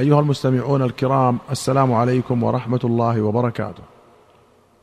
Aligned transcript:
أيها 0.00 0.20
المستمعون 0.20 0.82
الكرام 0.82 1.38
السلام 1.50 1.92
عليكم 1.92 2.42
ورحمة 2.42 2.80
الله 2.84 3.22
وبركاته. 3.22 3.82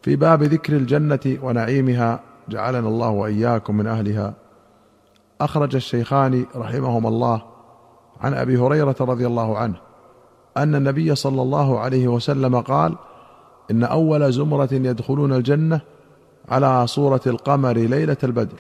في 0.01 0.15
باب 0.15 0.43
ذكر 0.43 0.73
الجنة 0.73 1.37
ونعيمها 1.43 2.19
جعلنا 2.49 2.87
الله 2.87 3.09
وإياكم 3.09 3.77
من 3.77 3.87
أهلها. 3.87 4.33
أخرج 5.41 5.75
الشيخان 5.75 6.45
رحمهما 6.55 7.09
الله 7.09 7.41
عن 8.21 8.33
أبي 8.33 8.57
هريرة 8.57 8.95
رضي 9.01 9.27
الله 9.27 9.57
عنه 9.57 9.75
أن 10.57 10.75
النبي 10.75 11.15
صلى 11.15 11.41
الله 11.41 11.79
عليه 11.79 12.07
وسلم 12.07 12.61
قال 12.61 12.95
إن 13.71 13.83
أول 13.83 14.33
زمرة 14.33 14.69
يدخلون 14.71 15.33
الجنة 15.33 15.81
على 16.49 16.87
صورة 16.87 17.21
القمر 17.27 17.77
ليلة 17.77 18.17
البدر 18.23 18.57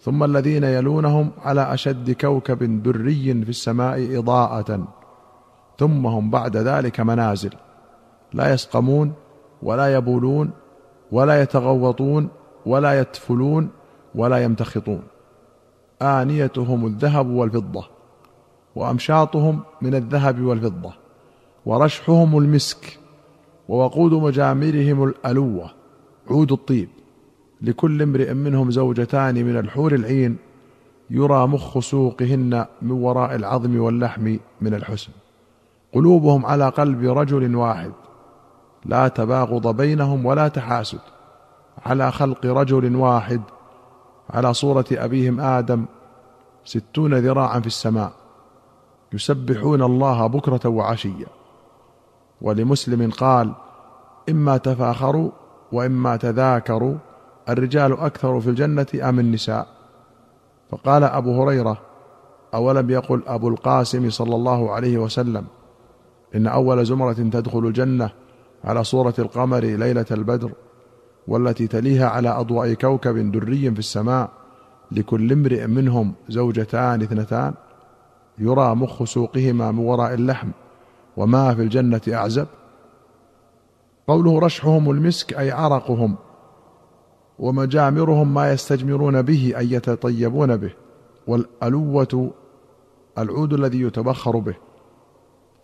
ثم 0.00 0.24
الذين 0.24 0.64
يلونهم 0.64 1.30
على 1.44 1.74
أشد 1.74 2.10
كوكب 2.10 2.82
دري 2.82 3.44
في 3.44 3.50
السماء 3.50 4.18
إضاءة. 4.18 4.99
ثم 5.80 6.06
هم 6.06 6.30
بعد 6.30 6.56
ذلك 6.56 7.00
منازل. 7.00 7.50
لا 8.32 8.52
يسقمون 8.52 9.12
ولا 9.62 9.94
يبولون 9.94 10.50
ولا 11.12 11.42
يتغوطون 11.42 12.28
ولا 12.66 13.00
يتفلون 13.00 13.68
ولا 14.14 14.38
يمتخطون. 14.38 15.02
آنيتهم 16.02 16.86
الذهب 16.86 17.30
والفضة 17.30 17.84
وأمشاطهم 18.76 19.60
من 19.82 19.94
الذهب 19.94 20.40
والفضة 20.40 20.92
ورشحهم 21.66 22.38
المسك 22.38 22.98
ووقود 23.68 24.12
مجامرهم 24.12 25.04
الألوة. 25.04 25.70
عود 26.30 26.52
الطيب 26.52 26.88
لكل 27.60 28.02
امرئ 28.02 28.34
منهم 28.34 28.70
زوجتان 28.70 29.34
من 29.34 29.56
الحور 29.58 29.94
العين 29.94 30.36
يرى 31.10 31.46
مخ 31.46 31.78
سوقهن 31.78 32.66
من 32.82 32.90
وراء 32.90 33.34
العظم 33.34 33.80
واللحم 33.80 34.36
من 34.60 34.74
الحسن. 34.74 35.12
قلوبهم 35.94 36.46
على 36.46 36.68
قلب 36.68 37.04
رجل 37.04 37.56
واحد. 37.56 37.92
لا 38.84 39.08
تباغض 39.08 39.76
بينهم 39.76 40.26
ولا 40.26 40.48
تحاسد. 40.48 41.00
على 41.86 42.12
خلق 42.12 42.46
رجل 42.46 42.96
واحد. 42.96 43.40
على 44.30 44.54
صورة 44.54 44.84
أبيهم 44.92 45.40
آدم. 45.40 45.84
ستون 46.64 47.14
ذراعا 47.14 47.60
في 47.60 47.66
السماء. 47.66 48.12
يسبحون 49.12 49.82
الله 49.82 50.26
بكرة 50.26 50.68
وعشيا 50.68 51.26
ولمسلم 52.42 53.10
قال 53.10 53.52
إما 54.28 54.56
تفاخروا 54.56 55.30
وإما 55.72 56.16
تذاكروا. 56.16 56.94
الرجال 57.48 57.92
أكثر 58.00 58.40
في 58.40 58.50
الجنة 58.50 58.86
أم 59.08 59.18
النساء؟ 59.18 59.66
فقال 60.70 61.04
أبو 61.04 61.42
هريرة 61.42 61.78
أولم 62.54 62.90
يقل 62.90 63.22
أبو 63.26 63.48
القاسم 63.48 64.10
صلى 64.10 64.34
الله 64.34 64.70
عليه 64.72 64.98
وسلم 64.98 65.46
إن 66.34 66.46
أول 66.46 66.86
زمرة 66.86 67.12
تدخل 67.12 67.66
الجنة 67.66 68.10
على 68.64 68.84
صورة 68.84 69.14
القمر 69.18 69.60
ليلة 69.60 70.06
البدر 70.10 70.52
والتي 71.28 71.66
تليها 71.66 72.08
على 72.08 72.28
أضواء 72.28 72.72
كوكب 72.72 73.32
دري 73.32 73.70
في 73.70 73.78
السماء 73.78 74.30
لكل 74.92 75.32
امرئ 75.32 75.66
منهم 75.66 76.14
زوجتان 76.28 77.02
اثنتان 77.02 77.54
يرى 78.38 78.74
مخ 78.74 79.04
سوقهما 79.04 79.70
من 79.70 79.78
وراء 79.78 80.14
اللحم 80.14 80.48
وما 81.16 81.54
في 81.54 81.62
الجنة 81.62 82.00
أعزب. 82.08 82.46
قوله 84.08 84.38
رشحهم 84.38 84.90
المسك 84.90 85.38
أي 85.38 85.50
عرقهم 85.50 86.16
ومجامرهم 87.38 88.34
ما 88.34 88.52
يستجمرون 88.52 89.22
به 89.22 89.52
أي 89.56 89.72
يتطيبون 89.72 90.56
به 90.56 90.72
والألوة 91.26 92.30
العود 93.18 93.52
الذي 93.52 93.80
يتبخر 93.80 94.38
به. 94.38 94.54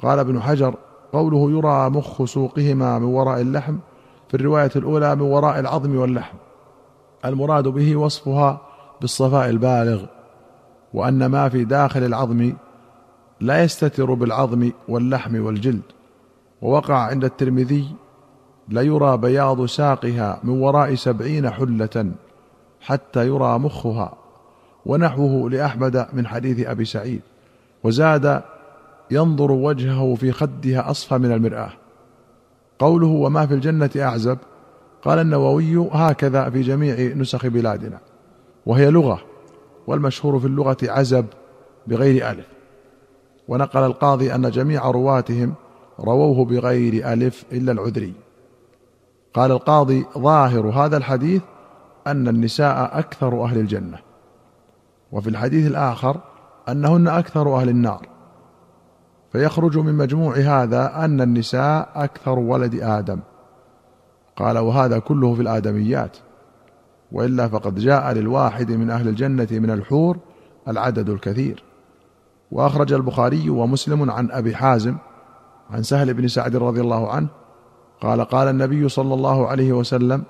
قال 0.02 0.18
ابن 0.18 0.42
حجر 0.42 0.74
قوله 1.12 1.50
يرى 1.50 1.90
مخ 1.90 2.24
سوقهما 2.24 2.98
من 2.98 3.04
وراء 3.04 3.40
اللحم 3.40 3.76
في 4.28 4.34
الرواية 4.34 4.70
الأولى 4.76 5.14
من 5.14 5.22
وراء 5.22 5.58
العظم 5.58 5.96
واللحم. 5.96 6.36
المراد 7.24 7.68
به 7.68 7.96
وصفها 7.96 8.60
بالصفاء 9.00 9.50
البالغ 9.50 10.04
وأن 10.94 11.26
ما 11.26 11.48
في 11.48 11.64
داخل 11.64 12.04
العظم 12.04 12.52
لا 13.40 13.62
يستتر 13.62 14.14
بالعظم 14.14 14.70
واللحم 14.88 15.44
والجلد. 15.44 15.82
ووقع 16.62 16.98
عند 16.98 17.24
الترمذي 17.24 17.94
ليرى 18.68 19.16
بياض 19.16 19.64
ساقها 19.66 20.40
من 20.44 20.60
وراء 20.60 20.94
سبعين 20.94 21.50
حلة 21.50 22.12
حتى 22.80 23.26
يرى 23.26 23.58
مخها 23.58 24.12
ونحوه 24.86 25.50
لأحمد 25.50 26.06
من 26.12 26.26
حديث 26.26 26.66
أبي 26.66 26.84
سعيد. 26.84 27.20
وزاد 27.84 28.42
ينظر 29.10 29.52
وجهه 29.52 30.14
في 30.14 30.32
خدها 30.32 30.90
أصفى 30.90 31.18
من 31.18 31.32
المرآة. 31.32 31.72
قوله 32.78 33.06
وما 33.06 33.46
في 33.46 33.54
الجنة 33.54 33.90
أعزب؟ 33.96 34.38
قال 35.02 35.18
النووي 35.18 35.88
هكذا 35.92 36.50
في 36.50 36.62
جميع 36.62 37.14
نسخ 37.16 37.46
بلادنا. 37.46 37.98
وهي 38.66 38.90
لغة 38.90 39.20
والمشهور 39.86 40.38
في 40.38 40.46
اللغة 40.46 40.76
عزب 40.82 41.26
بغير 41.86 42.30
ألف. 42.30 42.46
ونقل 43.48 43.82
القاضي 43.82 44.34
أن 44.34 44.50
جميع 44.50 44.90
رواتهم 44.90 45.54
رووه 46.00 46.44
بغير 46.44 47.12
ألف 47.12 47.44
إلا 47.52 47.72
العذري. 47.72 48.12
قال 49.34 49.50
القاضي 49.50 50.06
ظاهر 50.18 50.66
هذا 50.66 50.96
الحديث 50.96 51.42
أن 52.06 52.28
النساء 52.28 52.98
أكثر 52.98 53.44
أهل 53.44 53.58
الجنة. 53.58 53.98
وفي 55.12 55.28
الحديث 55.28 55.66
الآخر 55.66 56.20
أنهن 56.68 57.08
أكثر 57.08 57.56
أهل 57.56 57.68
النار. 57.68 58.15
فيخرج 59.36 59.78
من 59.78 59.94
مجموع 59.94 60.36
هذا 60.36 61.04
أن 61.04 61.20
النساء 61.20 61.88
أكثر 61.94 62.38
ولد 62.38 62.74
آدم. 62.82 63.20
قال 64.36 64.58
وهذا 64.58 64.98
كله 64.98 65.34
في 65.34 65.42
الآدميات. 65.42 66.16
وإلا 67.12 67.48
فقد 67.48 67.74
جاء 67.74 68.12
للواحد 68.12 68.72
من 68.72 68.90
أهل 68.90 69.08
الجنة 69.08 69.48
من 69.50 69.70
الحور 69.70 70.18
العدد 70.68 71.08
الكثير. 71.08 71.64
وأخرج 72.52 72.92
البخاري 72.92 73.50
ومسلم 73.50 74.10
عن 74.10 74.30
أبي 74.30 74.56
حازم 74.56 74.96
عن 75.70 75.82
سهل 75.82 76.14
بن 76.14 76.28
سعد 76.28 76.56
رضي 76.56 76.80
الله 76.80 77.10
عنه 77.12 77.28
قال 78.00 78.24
قال 78.24 78.48
النبي 78.48 78.88
صلى 78.88 79.14
الله 79.14 79.48
عليه 79.48 79.72
وسلم 79.72 80.22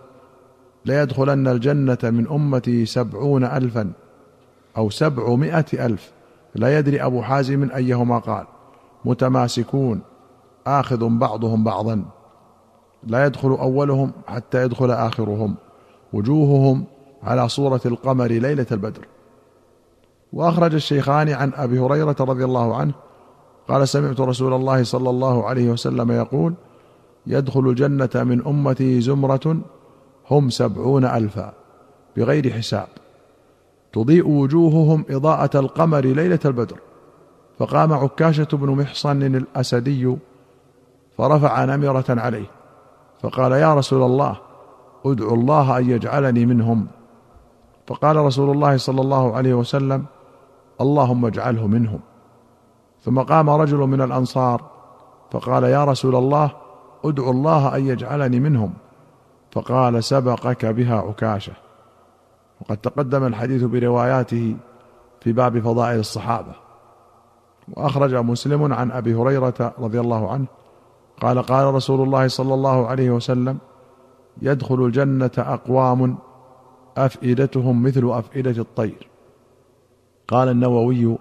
ليدخلن 0.84 1.48
الجنة 1.48 1.98
من 2.02 2.28
أمتي 2.28 2.86
سبعون 2.86 3.44
ألفا 3.44 3.92
أو 4.76 4.90
سبعمائة 4.90 5.86
ألف. 5.86 6.12
لا 6.54 6.78
يدري 6.78 7.02
أبو 7.02 7.22
حازم 7.22 7.70
أيهما 7.70 8.18
قال. 8.18 8.55
متماسكون 9.06 10.00
آخذ 10.66 11.08
بعضهم 11.08 11.64
بعضا. 11.64 12.04
لا 13.06 13.26
يدخل 13.26 13.50
أولهم 13.50 14.12
حتى 14.26 14.62
يدخل 14.62 14.90
آخرهم. 14.90 15.54
وجوههم 16.12 16.84
على 17.22 17.48
صورة 17.48 17.80
القمر 17.86 18.26
ليلة 18.26 18.66
البدر. 18.72 19.06
وأخرج 20.32 20.74
الشيخان 20.74 21.28
عن 21.28 21.52
أبي 21.54 21.78
هريرة 21.78 22.16
رضي 22.20 22.44
الله 22.44 22.76
عنه 22.76 22.92
قال 23.68 23.88
سمعت 23.88 24.20
رسول 24.20 24.52
الله 24.52 24.82
صلى 24.82 25.10
الله 25.10 25.44
عليه 25.44 25.70
وسلم 25.70 26.12
يقول 26.12 26.54
يدخل 27.26 27.60
الجنة 27.60 28.10
من 28.14 28.46
أمتي 28.46 29.00
زمرة 29.00 29.56
هم 30.30 30.50
سبعون 30.50 31.04
ألفا 31.04 31.52
بغير 32.16 32.50
حساب. 32.50 32.88
تضيء 33.92 34.28
وجوههم 34.28 35.04
إضاءة 35.10 35.60
القمر 35.60 36.00
ليلة 36.00 36.38
البدر. 36.44 36.80
فقام 37.58 37.92
عكاشة 37.92 38.48
بن 38.52 38.70
محصن 38.70 39.22
الأسدي 39.22 40.16
فرفع 41.18 41.64
نمرة 41.64 42.04
عليه 42.08 42.46
فقال 43.22 43.52
يا 43.52 43.74
رسول 43.74 44.02
الله 44.02 44.36
ادعو 45.06 45.34
الله 45.34 45.78
أن 45.78 45.90
يجعلني 45.90 46.46
منهم. 46.46 46.86
فقال 47.86 48.16
رسول 48.16 48.50
الله 48.50 48.76
صلى 48.76 49.00
الله 49.00 49.36
عليه 49.36 49.54
وسلم 49.54 50.04
اللهم 50.80 51.26
اجعله 51.26 51.66
منهم. 51.66 52.00
ثم 53.02 53.20
قام 53.20 53.50
رجل 53.50 53.78
من 53.78 54.00
الأنصار 54.00 54.62
فقال 55.30 55.64
يا 55.64 55.84
رسول 55.84 56.16
الله 56.16 56.50
ادعو 57.04 57.30
الله 57.30 57.76
أن 57.76 57.86
يجعلني 57.86 58.40
منهم. 58.40 58.72
فقال 59.52 60.04
سبقك 60.04 60.66
بها 60.66 60.96
عكاشة. 60.96 61.52
وقد 62.60 62.76
تقدم 62.76 63.24
الحديث 63.24 63.62
برواياته 63.62 64.56
في 65.20 65.32
باب 65.32 65.58
فضائل 65.58 65.98
الصحابة. 65.98 66.65
وأخرج 67.72 68.14
مسلم 68.14 68.72
عن 68.72 68.90
أبي 68.90 69.14
هريرة 69.14 69.74
رضي 69.78 70.00
الله 70.00 70.30
عنه 70.30 70.46
قال 71.20 71.42
قال 71.42 71.74
رسول 71.74 72.02
الله 72.02 72.28
صلى 72.28 72.54
الله 72.54 72.86
عليه 72.86 73.10
وسلم 73.10 73.58
يدخل 74.42 74.84
الجنة 74.84 75.30
أقوام 75.38 76.18
أفئدتهم 76.96 77.82
مثل 77.82 78.10
أفئدة 78.10 78.62
الطير. 78.62 79.08
قال 80.28 80.48
النووي 80.48 81.18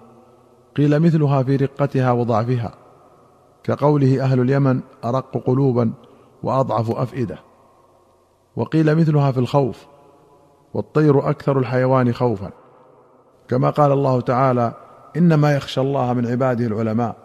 قيل 0.76 1.00
مثلها 1.00 1.42
في 1.42 1.56
رقتها 1.56 2.12
وضعفها 2.12 2.74
كقوله 3.62 4.24
أهل 4.24 4.40
اليمن 4.40 4.80
أرق 5.04 5.36
قلوبا 5.46 5.92
وأضعف 6.42 6.90
أفئدة. 6.90 7.38
وقيل 8.56 8.94
مثلها 8.94 9.32
في 9.32 9.40
الخوف 9.40 9.86
والطير 10.74 11.30
أكثر 11.30 11.58
الحيوان 11.58 12.12
خوفا 12.12 12.50
كما 13.48 13.70
قال 13.70 13.92
الله 13.92 14.20
تعالى 14.20 14.72
إنما 15.16 15.56
يخشى 15.56 15.80
الله 15.80 16.12
من 16.12 16.26
عباده 16.26 16.66
العلماء 16.66 17.16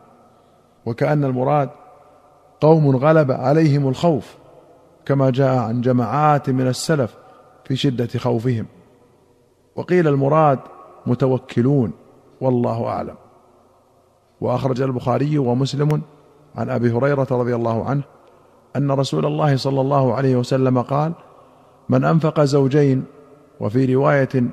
وكأن 0.86 1.24
المراد 1.24 1.70
قوم 2.62 2.96
غلب 2.96 3.32
عليهم 3.32 3.88
الخوف 3.88 4.36
كما 5.06 5.30
جاء 5.30 5.58
عن 5.58 5.82
جماعات 5.82 6.50
من 6.50 6.68
السلف 6.68 7.16
في 7.66 7.76
شدة 7.76 8.20
خوفهم. 8.20 8.66
وقيل 9.76 10.08
المراد 10.08 10.60
متوكلون 11.06 11.92
والله 12.42 12.86
أعلم. 12.88 13.16
وأخرج 14.42 14.82
البخاري 14.82 15.38
ومسلم 15.38 16.02
عن 16.56 16.70
أبي 16.70 16.92
هريرة 16.92 17.28
رضي 17.32 17.56
الله 17.56 17.86
عنه 17.86 18.02
أن 18.76 18.92
رسول 18.92 19.26
الله 19.26 19.58
صلى 19.58 19.82
الله 19.82 20.14
عليه 20.14 20.36
وسلم 20.36 20.82
قال 20.82 21.14
من 21.90 22.04
أنفق 22.04 22.42
زوجين 22.42 23.04
وفي 23.60 23.96
رواية 23.96 24.44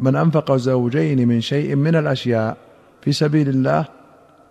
من 0.00 0.16
أنفق 0.16 0.56
زوجين 0.56 1.28
من 1.28 1.40
شيء 1.40 1.76
من 1.76 1.96
الأشياء 1.96 2.56
في 3.02 3.12
سبيل 3.12 3.48
الله 3.48 3.84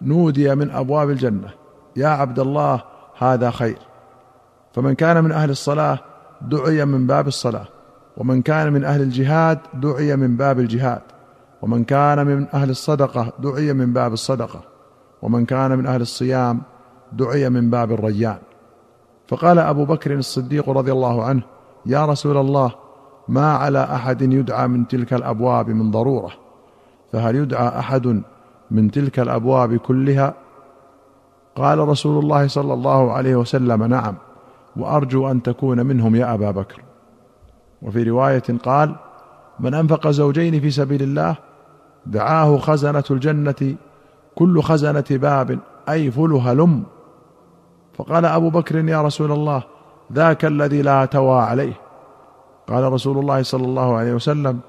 نودي 0.01 0.55
من 0.55 0.71
أبواب 0.71 1.09
الجنة. 1.09 1.49
يا 1.95 2.07
عبد 2.07 2.39
الله 2.39 2.81
هذا 3.17 3.51
خير. 3.51 3.77
فمن 4.73 4.93
كان 4.93 5.23
من 5.23 5.31
أهل 5.31 5.49
الصلاة 5.49 5.99
دعي 6.41 6.85
من 6.85 7.07
باب 7.07 7.27
الصلاة. 7.27 7.67
ومن 8.17 8.41
كان 8.41 8.73
من 8.73 8.83
أهل 8.83 9.01
الجهاد 9.01 9.59
دعي 9.73 10.15
من 10.15 10.37
باب 10.37 10.59
الجهاد. 10.59 11.01
ومن 11.61 11.83
كان 11.83 12.27
من 12.27 12.47
أهل 12.53 12.69
الصدقة 12.69 13.33
دعي 13.39 13.73
من 13.73 13.93
باب 13.93 14.13
الصدقة. 14.13 14.61
ومن 15.21 15.45
كان 15.45 15.77
من 15.77 15.87
أهل 15.87 16.01
الصيام 16.01 16.61
دعي 17.11 17.49
من 17.49 17.69
باب 17.69 17.91
الريان. 17.91 18.37
فقال 19.27 19.59
أبو 19.59 19.85
بكر 19.85 20.13
الصديق 20.13 20.69
رضي 20.69 20.91
الله 20.91 21.23
عنه 21.23 21.43
يا 21.85 22.05
رسول 22.05 22.37
الله 22.37 22.71
ما 23.27 23.53
على 23.53 23.83
أحد 23.83 24.21
يدعى 24.21 24.67
من 24.67 24.87
تلك 24.87 25.13
الأبواب 25.13 25.69
من 25.69 25.91
ضرورة؟ 25.91 26.31
فهل 27.11 27.35
يدعى 27.35 27.67
أحد 27.79 28.21
من 28.71 28.91
تلك 28.91 29.19
الأبواب 29.19 29.75
كلها؟ 29.75 30.33
قال 31.55 31.79
رسول 31.79 32.23
الله 32.23 32.47
صلى 32.47 32.73
الله 32.73 33.11
عليه 33.11 33.35
وسلم 33.35 33.83
نعم 33.83 34.15
وأرجو 34.75 35.31
أن 35.31 35.43
تكون 35.43 35.85
منهم 35.85 36.15
يا 36.15 36.33
أبا 36.33 36.51
بكر. 36.51 36.81
وفي 37.81 38.03
رواية 38.03 38.43
قال 38.63 38.95
من 39.59 39.73
أنفق 39.73 40.07
زوجين 40.07 40.59
في 40.59 40.71
سبيل 40.71 41.03
الله 41.03 41.35
دعاه 42.05 42.57
خزنة 42.57 43.03
الجنة 43.11 43.75
كل 44.35 44.61
خزنة 44.61 45.05
باب 45.09 45.59
أي 45.89 46.11
فلها 46.11 46.53
لم. 46.53 46.83
فقال 47.93 48.25
أبو 48.25 48.49
بكر 48.49 48.89
يا 48.89 49.01
رسول 49.01 49.31
الله 49.31 49.63
ذاك 50.13 50.45
الذي 50.45 50.81
لا 50.81 51.05
توى 51.05 51.39
عليه. 51.41 51.73
قال 52.67 52.93
رسول 52.93 53.17
الله 53.17 53.43
صلى 53.43 53.65
الله 53.65 53.95
عليه 53.95 54.13
وسلم 54.13 54.59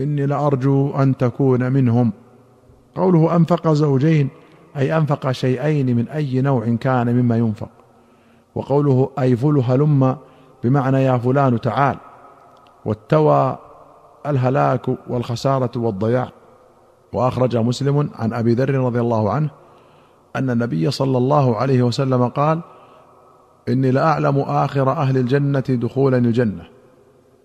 إني 0.00 0.26
لأرجو 0.26 0.90
أن 0.96 1.16
تكون 1.16 1.72
منهم. 1.72 2.12
قوله 2.96 3.36
أنفق 3.36 3.72
زوجين 3.72 4.28
أي 4.76 4.96
أنفق 4.96 5.30
شيئين 5.30 5.96
من 5.96 6.08
أي 6.08 6.40
نوع 6.40 6.76
كان 6.80 7.16
مما 7.16 7.36
ينفق. 7.36 7.68
وقوله 8.54 9.10
أي 9.18 9.36
فل 9.36 9.62
هلم 9.66 10.16
بمعنى 10.64 11.02
يا 11.02 11.18
فلان 11.18 11.60
تعال 11.60 11.96
والتوى 12.84 13.58
الهلاك 14.26 14.88
والخسارة 15.08 15.70
والضياع. 15.76 16.28
وأخرج 17.12 17.56
مسلم 17.56 18.10
عن 18.18 18.32
أبي 18.32 18.54
ذر 18.54 18.74
رضي 18.74 19.00
الله 19.00 19.30
عنه 19.30 19.50
أن 20.36 20.50
النبي 20.50 20.90
صلى 20.90 21.18
الله 21.18 21.56
عليه 21.56 21.82
وسلم 21.82 22.28
قال 22.28 22.60
إني 23.68 23.90
لأعلم 23.90 24.38
آخر 24.38 24.90
أهل 24.90 25.16
الجنة 25.16 25.60
دخولا 25.60 26.18
الجنة 26.18 26.64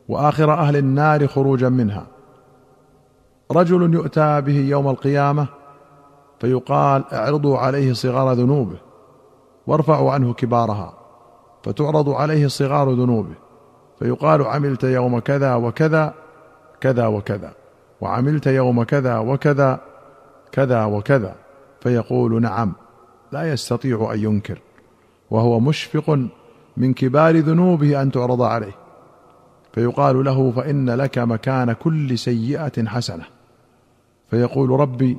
وآخر 0.08 0.54
أهل 0.54 0.76
النار 0.76 1.28
خروجا 1.28 1.70
منها. 1.70 2.17
رجل 3.52 3.94
يؤتى 3.94 4.42
به 4.42 4.58
يوم 4.58 4.88
القيامة 4.90 5.48
فيقال 6.40 7.04
اعرضوا 7.14 7.58
عليه 7.58 7.94
صغار 7.94 8.34
ذنوبه 8.34 8.78
وارفعوا 9.68 10.12
عنه 10.12 10.34
كبارها 10.34 10.94
فتعرض 11.64 12.10
عليه 12.10 12.48
صغار 12.48 12.92
ذنوبه 12.92 13.36
فيقال 14.00 14.42
عملت 14.44 14.84
يوم 14.84 15.20
كذا 15.20 15.56
وكذا 15.56 16.14
كذا 16.82 17.08
وكذا 17.08 17.54
وعملت 18.02 18.48
يوم 18.48 18.84
كذا 18.84 19.18
وكذا 19.18 19.80
كذا 20.52 20.86
وكذا 20.86 21.36
فيقول 21.82 22.42
نعم 22.42 22.74
لا 23.32 23.52
يستطيع 23.52 24.14
أن 24.14 24.20
ينكر 24.20 24.60
وهو 25.32 25.60
مشفق 25.60 26.20
من 26.78 26.94
كبار 26.94 27.38
ذنوبه 27.38 28.02
أن 28.02 28.12
تعرض 28.12 28.42
عليه 28.42 28.76
فيقال 29.74 30.24
له 30.26 30.52
فإن 30.52 30.90
لك 30.90 31.18
مكان 31.18 31.74
كل 31.74 32.18
سيئة 32.18 32.86
حسنة 32.86 33.37
فيقول 34.30 34.70
ربي 34.70 35.18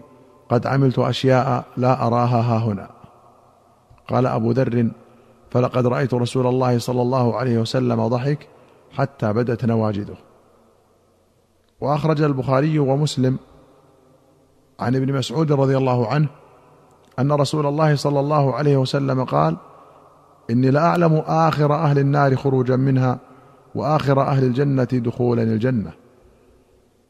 قد 0.49 0.67
عملت 0.67 0.99
أشياء 0.99 1.65
لا 1.77 2.07
أراها 2.07 2.41
ها 2.41 2.59
هنا. 2.59 2.91
قال 4.09 4.27
أبو 4.27 4.51
ذر 4.51 4.91
فلقد 5.51 5.87
رأيت 5.87 6.15
رسول 6.15 6.47
الله 6.47 6.79
صلى 6.79 7.03
الله 7.03 7.37
عليه 7.37 7.59
وسلم 7.59 8.09
ضحك 8.09 8.49
حتى 8.93 9.33
بدت 9.33 9.65
نواجذه. 9.65 10.17
وأخرج 11.81 12.23
البخاري 12.23 12.79
ومسلم 12.79 13.39
عن 14.81 14.97
ابن 14.97 15.13
مسعود 15.13 15.53
رضي 15.53 15.77
الله 15.77 16.09
عنه 16.09 16.29
أن 17.19 17.33
رسول 17.33 17.67
الله 17.67 17.97
صلى 17.97 18.21
الله 18.21 18.55
عليه 18.55 18.77
وسلم 18.77 19.25
قال 19.25 19.57
إني 20.51 20.71
لأعلم 20.71 21.23
آخر 21.27 21.75
أهل 21.75 21.99
النار 21.99 22.37
خروجا 22.37 22.77
منها 22.77 23.19
وآخر 23.75 24.21
أهل 24.23 24.45
الجنة 24.45 24.85
دخولا 24.85 25.43
الجنة. 25.43 25.93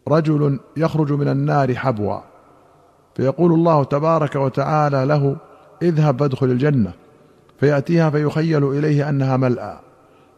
رجل 0.09 0.61
يخرج 0.77 1.13
من 1.13 1.29
النار 1.29 1.75
حبوا. 1.75 2.19
فيقول 3.15 3.53
الله 3.53 3.85
تبارك 3.85 4.37
وتعالى 4.37 5.05
له 5.05 5.37
اذهب 5.83 6.21
فادخل 6.21 6.47
الجنة. 6.47 6.93
فيأتيها 7.61 8.11
فيخيل 8.11 8.65
إليه 8.65 9.09
أنها 9.09 9.37
ملأى. 9.37 9.77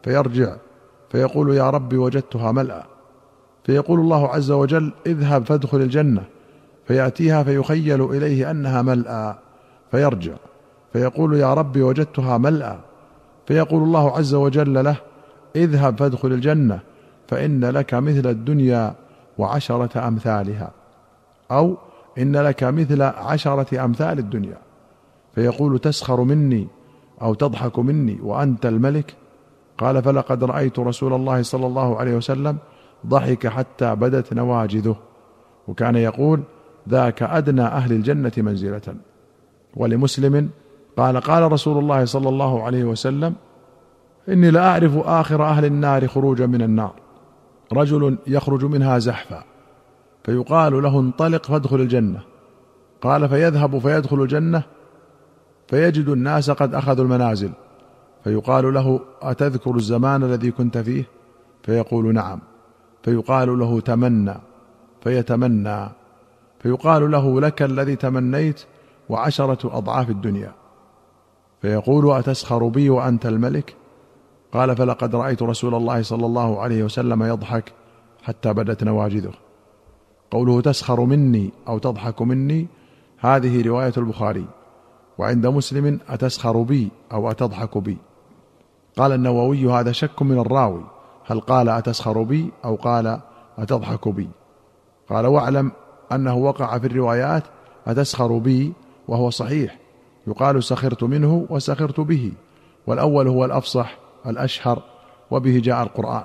فيرجع 0.03 0.55
فيقول 1.09 1.55
يا 1.55 1.69
رب 1.69 1.93
وجدتها 1.93 2.51
ملأى. 2.51 2.83
فيقول 3.63 3.99
الله 3.99 4.27
عز 4.27 4.51
وجل 4.51 4.91
اذهب 5.05 5.45
فادخل 5.45 5.77
الجنة. 5.77 6.23
فيأتيها 6.87 7.43
فيخيل 7.43 8.01
إليه 8.01 8.51
أنها 8.51 8.81
ملأى. 8.81 9.35
فيرجع 9.91 10.33
فيقول 10.93 11.35
يا 11.35 11.53
رب 11.53 11.77
وجدتها 11.77 12.37
ملأى. 12.37 12.77
فيقول 13.47 13.83
الله 13.83 14.17
عز 14.17 14.33
وجل 14.33 14.83
له 14.83 14.95
اذهب 15.55 15.99
فادخل 15.99 16.27
الجنة 16.27 16.79
فإن 17.27 17.65
لك 17.65 17.93
مثل 17.93 18.29
الدنيا. 18.29 18.93
وعشرة 19.41 20.07
أمثالها 20.07 20.71
أو 21.51 21.77
إن 22.17 22.37
لك 22.37 22.63
مثل 22.63 23.01
عشرة 23.01 23.85
أمثال 23.85 24.19
الدنيا 24.19 24.57
فيقول 25.35 25.79
تسخر 25.79 26.23
مني 26.23 26.67
أو 27.21 27.33
تضحك 27.33 27.79
مني 27.79 28.19
وأنت 28.21 28.65
الملك. 28.65 29.15
قال 29.77 30.03
فلقد 30.03 30.43
رأيت 30.43 30.79
رسول 30.79 31.13
الله 31.13 31.41
صلى 31.41 31.67
الله 31.67 31.97
عليه 31.97 32.15
وسلم 32.15 32.57
ضحك 33.07 33.47
حتى 33.47 33.95
بدت 33.95 34.33
نواجذه 34.33 34.95
وكان 35.67 35.95
يقول 35.95 36.43
ذاك 36.89 37.23
أدنى 37.23 37.61
أهل 37.61 37.91
الجنة 37.91 38.31
منزلة. 38.37 38.95
ولمسلم 39.75 40.49
قال 40.97 41.17
قال 41.17 41.51
رسول 41.51 41.77
الله 41.77 42.05
صلى 42.05 42.29
الله 42.29 42.63
عليه 42.63 42.83
وسلم 42.83 43.35
إني 44.29 44.51
لأعرف 44.51 44.97
آخر 44.97 45.43
أهل 45.43 45.65
النار 45.65 46.07
خروجا 46.07 46.45
من 46.45 46.61
النار. 46.61 47.00
رجل 47.73 48.17
يخرج 48.27 48.65
منها 48.65 48.99
زحفا 48.99 49.43
فيقال 50.23 50.83
له 50.83 50.99
انطلق 50.99 51.45
فادخل 51.45 51.81
الجنة. 51.81 52.21
قال 53.01 53.29
فيذهب 53.29 53.79
فيدخل 53.79 54.21
الجنة 54.21 54.63
فيجد 55.67 56.09
الناس 56.09 56.49
قد 56.49 56.73
أخذوا 56.73 57.05
المنازل. 57.05 57.51
فيقال 58.23 58.73
له 58.73 58.99
أتذكر 59.21 59.75
الزمان 59.75 60.23
الذي 60.23 60.51
كنت 60.51 60.77
فيه؟ 60.77 61.03
فيقول 61.63 62.13
نعم. 62.13 62.39
فيقال 63.03 63.59
له 63.59 63.79
تمنى 63.79 64.35
فيتمنى. 65.03 65.89
فيقال 66.59 67.11
له 67.11 67.41
لك 67.41 67.61
الذي 67.61 67.95
تمنيت 67.95 68.63
وعشرة 69.09 69.77
أضعاف 69.77 70.09
الدنيا. 70.09 70.53
فيقول 71.61 72.11
أتسخر 72.11 72.67
بي 72.67 72.89
وأنت 72.89 73.25
الملك؟ 73.25 73.75
قال 74.53 74.75
فلقد 74.75 75.15
رأيت 75.15 75.41
رسول 75.41 75.75
الله 75.75 76.01
صلى 76.01 76.25
الله 76.25 76.61
عليه 76.61 76.83
وسلم 76.83 77.23
يضحك 77.23 77.73
حتى 78.23 78.53
بدت 78.53 78.83
نواجذه. 78.83 79.31
قوله 80.31 80.61
تسخر 80.61 81.01
مني 81.01 81.51
أو 81.67 81.77
تضحك 81.77 82.21
مني 82.21 82.67
هذه 83.17 83.67
رواية 83.67 83.93
البخاري. 83.97 84.45
وعند 85.17 85.47
مسلم 85.47 85.99
أتسخر 86.09 86.61
بي 86.61 86.91
أو 87.11 87.31
أتضحك 87.31 87.77
بي. 87.77 87.97
قال 88.97 89.11
النووي 89.11 89.71
هذا 89.71 89.91
شك 89.91 90.21
من 90.21 90.39
الراوي. 90.39 90.83
هل 91.25 91.39
قال 91.39 91.69
أتسخر 91.69 92.23
بي 92.23 92.51
أو 92.65 92.75
قال 92.75 93.19
أتضحك 93.57 94.07
بي؟ 94.07 94.29
قال 95.09 95.25
واعلم 95.25 95.71
أنه 96.11 96.35
وقع 96.35 96.77
في 96.77 96.87
الروايات 96.87 97.43
أتسخر 97.87 98.37
بي 98.37 98.73
وهو 99.07 99.29
صحيح. 99.29 99.77
يقال 100.27 100.63
سخرت 100.63 101.03
منه 101.03 101.45
وسخرت 101.49 101.99
به. 101.99 102.31
والأول 102.87 103.27
هو 103.27 103.45
الأفصح 103.45 103.97
الأشهر 104.27 104.83
وبه 105.31 105.61
جاء 105.63 105.83
القرآن. 105.83 106.23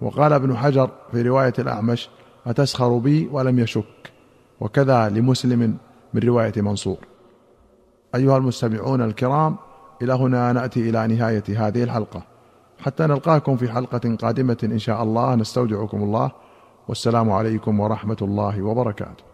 وقال 0.00 0.32
ابن 0.32 0.56
حجر 0.56 0.90
في 1.12 1.22
رواية 1.22 1.52
الأعمش 1.58 2.08
أتسخر 2.46 2.98
بي 2.98 3.28
ولم 3.32 3.58
يشك. 3.58 4.12
وكذا 4.60 5.08
لمسلم 5.08 5.76
من 6.14 6.22
رواية 6.22 6.52
منصور. 6.56 6.98
أيها 8.14 8.36
المستمعون 8.36 9.02
الكرام 9.02 9.56
إلى 10.02 10.12
هنا 10.12 10.52
نأتي 10.52 10.90
إلى 10.90 11.06
نهاية 11.06 11.44
هذه 11.48 11.82
الحلقة. 11.82 12.22
حتى 12.78 13.06
نلقاكم 13.06 13.56
في 13.56 13.68
حلقة 13.68 14.16
قادمة 14.16 14.56
إن 14.64 14.78
شاء 14.78 15.02
الله. 15.02 15.34
نستودعكم 15.34 16.02
الله. 16.02 16.30
والسلام 16.88 17.30
عليكم 17.30 17.80
ورحمة 17.80 18.16
الله 18.22 18.62
وبركاته. 18.62 19.31